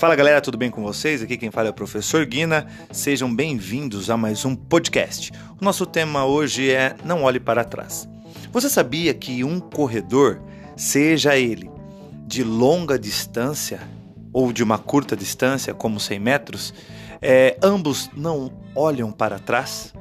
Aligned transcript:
Fala 0.00 0.16
galera, 0.16 0.40
tudo 0.40 0.56
bem 0.56 0.70
com 0.70 0.82
vocês? 0.82 1.22
Aqui 1.22 1.36
quem 1.36 1.50
fala 1.50 1.68
é 1.68 1.70
o 1.70 1.74
professor 1.74 2.24
Guina. 2.24 2.66
Sejam 2.90 3.32
bem-vindos 3.32 4.08
a 4.08 4.16
mais 4.16 4.46
um 4.46 4.56
podcast. 4.56 5.30
O 5.60 5.62
nosso 5.62 5.84
tema 5.84 6.24
hoje 6.24 6.70
é 6.70 6.96
Não 7.04 7.24
Olhe 7.24 7.38
para 7.38 7.64
Trás. 7.64 8.08
Você 8.50 8.70
sabia 8.70 9.12
que 9.12 9.44
um 9.44 9.60
corredor, 9.60 10.40
seja 10.74 11.36
ele 11.36 11.70
de 12.26 12.42
longa 12.42 12.98
distância 12.98 13.82
ou 14.32 14.54
de 14.54 14.62
uma 14.62 14.78
curta 14.78 15.14
distância, 15.14 15.74
como 15.74 16.00
100 16.00 16.18
metros, 16.18 16.72
é, 17.20 17.58
ambos 17.62 18.08
não 18.16 18.50
olham 18.74 19.12
para 19.12 19.38
trás? 19.38 19.92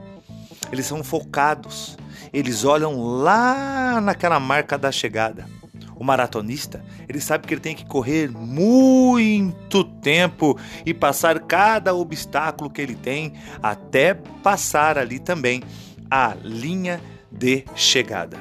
Eles 0.71 0.85
são 0.85 1.03
focados, 1.03 1.97
eles 2.31 2.63
olham 2.63 3.01
lá 3.01 3.99
naquela 3.99 4.39
marca 4.39 4.77
da 4.77 4.93
chegada 4.93 5.58
o 5.99 6.03
maratonista, 6.03 6.83
ele 7.09 7.19
sabe 7.19 7.45
que 7.45 7.53
ele 7.53 7.59
tem 7.59 7.75
que 7.75 7.85
correr 7.85 8.31
muito 8.31 9.83
tempo 9.83 10.57
e 10.85 10.93
passar 10.93 11.41
cada 11.41 11.93
obstáculo 11.93 12.69
que 12.69 12.81
ele 12.81 12.95
tem 12.95 13.33
até 13.61 14.13
passar 14.13 14.97
ali 14.97 15.19
também 15.19 15.61
a 16.09 16.35
linha 16.41 17.01
de 17.29 17.65
chegada. 17.75 18.37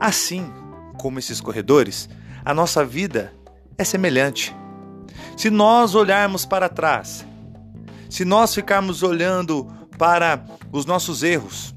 Assim 0.00 0.52
como 0.98 1.20
esses 1.20 1.40
corredores, 1.40 2.08
a 2.44 2.52
nossa 2.52 2.84
vida 2.84 3.32
é 3.78 3.84
semelhante. 3.84 4.54
Se 5.36 5.50
nós 5.50 5.94
olharmos 5.94 6.44
para 6.44 6.68
trás, 6.68 7.24
se 8.10 8.24
nós 8.24 8.52
ficarmos 8.52 9.04
olhando 9.04 9.68
para 9.96 10.44
os 10.72 10.84
nossos 10.84 11.22
erros, 11.22 11.74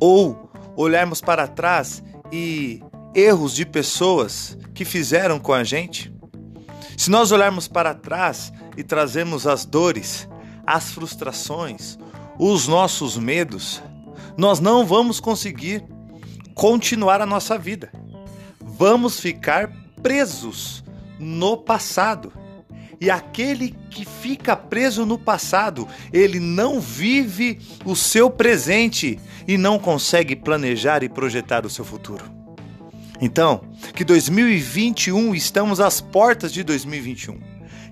ou 0.00 0.50
olharmos 0.76 1.20
para 1.20 1.46
trás 1.46 2.02
e 2.32 2.82
erros 3.14 3.54
de 3.54 3.64
pessoas 3.64 4.56
que 4.74 4.84
fizeram 4.84 5.38
com 5.38 5.52
a 5.52 5.64
gente? 5.64 6.12
Se 6.96 7.10
nós 7.10 7.30
olharmos 7.30 7.68
para 7.68 7.94
trás 7.94 8.52
e 8.76 8.82
trazermos 8.82 9.46
as 9.46 9.64
dores, 9.64 10.28
as 10.66 10.90
frustrações, 10.90 11.98
os 12.38 12.66
nossos 12.66 13.16
medos, 13.16 13.82
nós 14.36 14.60
não 14.60 14.84
vamos 14.84 15.20
conseguir 15.20 15.84
continuar 16.54 17.20
a 17.20 17.26
nossa 17.26 17.58
vida. 17.58 17.92
Vamos 18.60 19.20
ficar 19.20 19.72
presos 20.02 20.82
no 21.18 21.56
passado. 21.56 22.32
E 23.00 23.10
aquele 23.10 23.74
que 23.90 24.06
fica 24.06 24.56
preso 24.56 25.04
no 25.04 25.18
passado, 25.18 25.86
ele 26.12 26.40
não 26.40 26.80
vive 26.80 27.60
o 27.84 27.94
seu 27.94 28.30
presente 28.30 29.18
e 29.46 29.58
não 29.58 29.78
consegue 29.78 30.34
planejar 30.34 31.02
e 31.02 31.08
projetar 31.08 31.66
o 31.66 31.70
seu 31.70 31.84
futuro. 31.84 32.35
Então, 33.20 33.62
que 33.94 34.04
2021 34.04 35.34
estamos 35.34 35.80
às 35.80 36.00
portas 36.00 36.52
de 36.52 36.62
2021. 36.62 37.38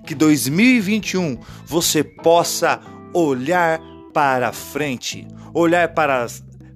Que 0.05 0.13
2021 0.13 1.39
você 1.65 2.03
possa 2.03 2.79
olhar 3.13 3.79
para 4.13 4.51
frente, 4.51 5.27
olhar 5.53 5.93
para, 5.93 6.27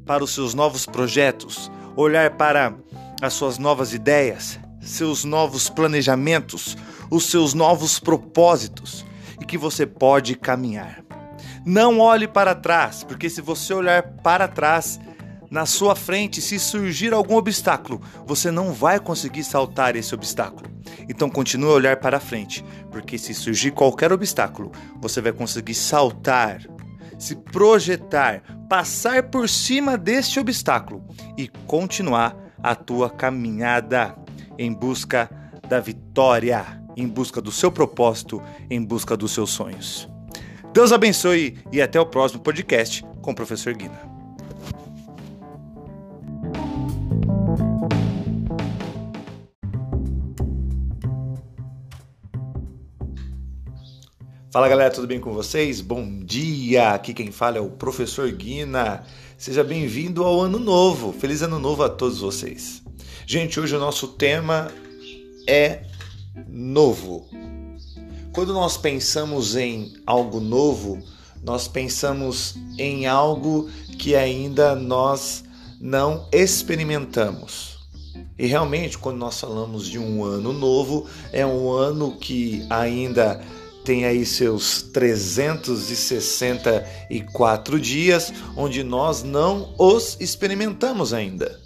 para 0.06 0.23
os 0.23 0.33
seus 0.33 0.53
novos 0.53 0.86
projetos, 0.86 1.72
olhar 1.95 2.31
para 2.31 2.73
as 3.22 3.33
suas 3.33 3.58
novas 3.58 3.94
ideias, 3.94 4.59
seus 4.81 5.23
novos 5.23 5.69
planejamentos, 5.69 6.75
os 7.09 7.25
seus 7.25 7.53
novos 7.53 8.00
propósitos 8.00 9.06
e 9.39 9.45
que 9.45 9.58
você 9.58 9.86
pode 9.86 10.36
caminhar. 10.36 11.03
Não 11.66 12.00
olhe 12.00 12.28
para 12.28 12.56
trás, 12.56 13.03
porque 13.03 13.30
se 13.30 13.41
você 13.41 13.73
olhar 13.73 14.02
para 14.23 14.47
trás, 14.47 15.00
na 15.50 15.66
sua 15.66 15.95
frente, 15.95 16.42
se 16.42 16.59
surgir 16.59 17.14
algum 17.14 17.36
obstáculo, 17.36 18.02
você 18.25 18.52
não 18.52 18.72
vai 18.72 19.00
conseguir 19.00 19.44
saltar 19.44 19.95
esse 19.95 20.14
obstáculo. 20.14 20.69
Então 21.08 21.30
continue 21.30 21.69
a 21.69 21.73
olhar 21.73 21.97
para 21.97 22.19
frente, 22.19 22.64
porque 22.91 23.17
se 23.17 23.33
surgir 23.33 23.72
qualquer 23.72 24.14
obstáculo, 24.14 24.72
você 25.02 25.22
vai 25.22 25.31
conseguir 25.31 25.74
saltar, 25.74 26.62
se 27.18 27.35
projetar, 27.35 28.44
passar 28.69 29.24
por 29.24 29.50
cima 29.50 29.97
deste 29.97 30.40
obstáculo 30.40 31.03
e 31.35 31.47
continuar 31.66 32.35
a 32.62 32.75
tua 32.75 33.09
caminhada 33.09 34.16
em 34.57 34.72
busca 34.72 35.29
da 35.68 35.79
vitória, 35.79 36.66
em 36.95 37.07
busca 37.07 37.41
do 37.41 37.51
seu 37.51 37.72
propósito, 37.72 38.41
em 38.69 38.84
busca 38.84 39.18
dos 39.18 39.31
seus 39.31 39.50
sonhos. 39.50 40.07
Deus 40.74 40.91
abençoe 40.91 41.57
e 41.72 41.81
até 41.81 42.00
o 42.00 42.06
próximo 42.06 42.41
podcast 42.41 43.03
com 43.22 43.31
o 43.31 43.35
professor 43.35 43.74
Guina. 43.74 44.09
Fala 54.52 54.68
galera, 54.68 54.90
tudo 54.90 55.06
bem 55.06 55.20
com 55.20 55.32
vocês? 55.32 55.80
Bom 55.80 56.22
dia! 56.24 56.90
Aqui 56.90 57.14
quem 57.14 57.32
fala 57.32 57.60
é 57.60 57.62
o 57.62 57.70
professor 57.70 58.32
Guina. 58.32 59.04
Seja 59.38 59.64
bem-vindo 59.64 60.24
ao 60.24 60.42
ano 60.42 60.58
novo. 60.58 61.14
Feliz 61.14 61.44
ano 61.44 61.60
novo 61.60 61.84
a 61.84 61.90
todos 61.90 62.22
vocês. 62.22 62.82
Gente, 63.28 63.60
hoje 63.60 63.76
o 63.76 63.80
nosso 63.80 64.08
tema 64.08 64.72
é 65.48 65.84
novo. 66.48 67.30
Quando 68.34 68.52
nós 68.52 68.76
pensamos 68.76 69.56
em 69.56 69.94
algo 70.04 70.40
novo, 70.40 70.98
nós 71.44 71.68
pensamos 71.68 72.56
em 72.80 73.06
algo 73.06 73.70
que 74.00 74.16
ainda 74.16 74.74
nós 74.74 75.44
não 75.80 76.28
experimentamos. 76.31 77.88
E 78.36 78.48
realmente, 78.48 78.98
quando 78.98 79.18
nós 79.18 79.40
falamos 79.40 79.88
de 79.88 80.00
um 80.00 80.24
ano 80.24 80.52
novo, 80.52 81.06
é 81.31 81.46
um 81.46 81.70
ano 81.70 82.18
que 82.18 82.66
ainda 82.68 83.40
tem 83.89 84.05
aí 84.05 84.23
seus 84.23 84.83
364 84.83 87.79
dias 87.79 88.31
onde 88.55 88.83
nós 88.83 89.23
não 89.23 89.73
os 89.79 90.16
experimentamos 90.19 91.11
ainda. 91.11 91.59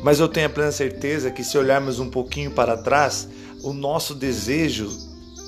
Mas 0.00 0.20
eu 0.20 0.28
tenho 0.28 0.46
a 0.46 0.50
plena 0.50 0.70
certeza 0.70 1.32
que 1.32 1.42
se 1.42 1.58
olharmos 1.58 1.98
um 1.98 2.08
pouquinho 2.08 2.52
para 2.52 2.76
trás, 2.76 3.28
o 3.64 3.72
nosso 3.72 4.14
desejo 4.14 4.96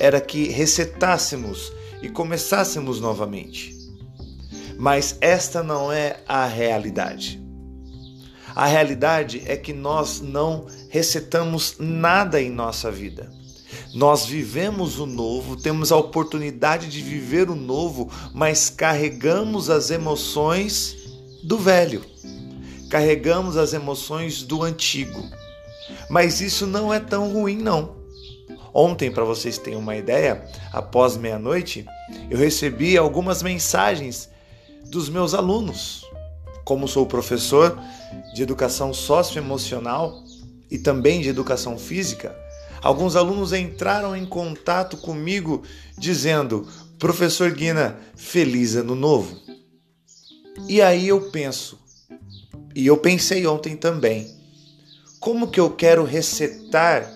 era 0.00 0.20
que 0.20 0.48
resetássemos 0.48 1.72
e 2.02 2.08
começássemos 2.08 3.00
novamente. 3.00 3.72
Mas 4.76 5.16
esta 5.20 5.62
não 5.62 5.92
é 5.92 6.16
a 6.26 6.46
realidade. 6.46 7.40
A 8.56 8.66
realidade 8.66 9.44
é 9.46 9.56
que 9.56 9.72
nós 9.72 10.20
não 10.20 10.66
resetamos 10.88 11.76
nada 11.78 12.42
em 12.42 12.50
nossa 12.50 12.90
vida. 12.90 13.30
Nós 13.92 14.24
vivemos 14.24 14.98
o 15.00 15.06
novo, 15.06 15.56
temos 15.56 15.90
a 15.90 15.96
oportunidade 15.96 16.88
de 16.88 17.00
viver 17.00 17.50
o 17.50 17.56
novo, 17.56 18.08
mas 18.32 18.70
carregamos 18.70 19.68
as 19.68 19.90
emoções 19.90 20.96
do 21.42 21.58
velho, 21.58 22.04
carregamos 22.88 23.56
as 23.56 23.72
emoções 23.72 24.42
do 24.42 24.62
antigo. 24.62 25.20
Mas 26.08 26.40
isso 26.40 26.66
não 26.66 26.94
é 26.94 27.00
tão 27.00 27.32
ruim, 27.32 27.56
não. 27.56 27.96
Ontem, 28.72 29.10
para 29.10 29.24
vocês 29.24 29.58
terem 29.58 29.78
uma 29.78 29.96
ideia, 29.96 30.44
após 30.72 31.16
meia-noite, 31.16 31.84
eu 32.30 32.38
recebi 32.38 32.96
algumas 32.96 33.42
mensagens 33.42 34.28
dos 34.86 35.08
meus 35.08 35.34
alunos. 35.34 36.04
Como 36.64 36.86
sou 36.86 37.06
professor 37.06 37.76
de 38.32 38.42
educação 38.42 38.94
socioemocional 38.94 40.22
e 40.70 40.78
também 40.78 41.20
de 41.20 41.28
educação 41.28 41.76
física, 41.76 42.36
Alguns 42.82 43.14
alunos 43.16 43.52
entraram 43.52 44.16
em 44.16 44.24
contato 44.24 44.96
comigo 44.96 45.62
dizendo: 45.98 46.66
Professor 46.98 47.50
Guina, 47.50 47.98
feliz 48.16 48.74
ano 48.74 48.94
novo. 48.94 49.38
E 50.68 50.80
aí 50.80 51.08
eu 51.08 51.30
penso, 51.30 51.78
e 52.74 52.86
eu 52.86 52.96
pensei 52.96 53.46
ontem 53.46 53.76
também, 53.76 54.28
como 55.18 55.48
que 55.48 55.60
eu 55.60 55.70
quero 55.70 56.04
resetar 56.04 57.10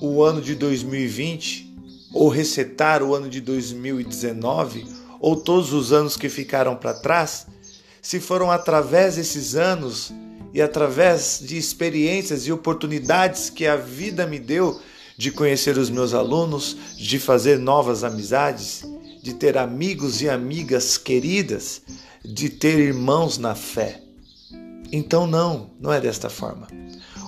o 0.00 0.22
ano 0.22 0.40
de 0.40 0.54
2020 0.54 1.72
ou 2.12 2.28
resetar 2.28 3.02
o 3.02 3.14
ano 3.14 3.28
de 3.28 3.40
2019 3.40 4.84
ou 5.20 5.36
todos 5.36 5.72
os 5.72 5.92
anos 5.92 6.16
que 6.16 6.28
ficaram 6.28 6.74
para 6.74 6.94
trás, 6.94 7.46
se 8.00 8.18
foram 8.18 8.50
através 8.50 9.14
desses 9.14 9.54
anos 9.54 10.12
e 10.52 10.60
através 10.60 11.40
de 11.42 11.56
experiências 11.56 12.46
e 12.46 12.52
oportunidades 12.52 13.48
que 13.48 13.66
a 13.66 13.76
vida 13.76 14.26
me 14.26 14.38
deu 14.38 14.80
de 15.16 15.30
conhecer 15.30 15.78
os 15.78 15.88
meus 15.88 16.14
alunos, 16.14 16.76
de 16.96 17.18
fazer 17.18 17.58
novas 17.58 18.04
amizades, 18.04 18.84
de 19.22 19.34
ter 19.34 19.56
amigos 19.56 20.20
e 20.20 20.28
amigas 20.28 20.98
queridas, 20.98 21.82
de 22.24 22.48
ter 22.48 22.78
irmãos 22.78 23.38
na 23.38 23.54
fé. 23.54 24.00
Então, 24.90 25.26
não, 25.26 25.70
não 25.80 25.92
é 25.92 26.00
desta 26.00 26.28
forma. 26.28 26.66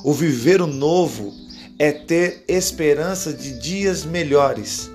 O 0.02 0.12
viver 0.12 0.60
o 0.60 0.66
novo 0.66 1.32
é 1.78 1.92
ter 1.92 2.44
esperança 2.46 3.32
de 3.32 3.58
dias 3.58 4.04
melhores, 4.04 4.90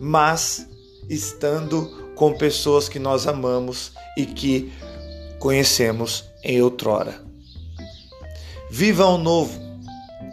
mas 0.00 0.66
estando 1.08 2.12
com 2.14 2.32
pessoas 2.32 2.88
que 2.88 2.98
nós 2.98 3.26
amamos 3.26 3.92
e 4.16 4.24
que 4.24 4.72
conhecemos 5.38 6.24
em 6.42 6.62
outrora. 6.62 7.22
Viva 8.76 9.06
o 9.06 9.16
novo, 9.16 9.56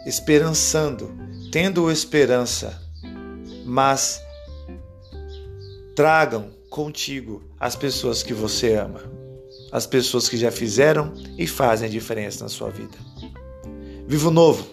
esperançando, 0.04 1.16
tendo 1.52 1.88
esperança, 1.88 2.76
mas 3.64 4.20
tragam 5.94 6.50
contigo 6.68 7.44
as 7.60 7.76
pessoas 7.76 8.20
que 8.20 8.34
você 8.34 8.74
ama, 8.74 9.00
as 9.70 9.86
pessoas 9.86 10.28
que 10.28 10.36
já 10.36 10.50
fizeram 10.50 11.14
e 11.38 11.46
fazem 11.46 11.88
diferença 11.88 12.42
na 12.42 12.50
sua 12.50 12.68
vida. 12.68 12.98
Vivo 14.08 14.28
novo! 14.32 14.66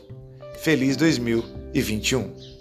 Feliz 0.63 0.97
2021! 0.97 2.58